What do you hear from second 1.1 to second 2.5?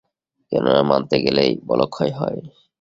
গেলেই বলক্ষয় হয়।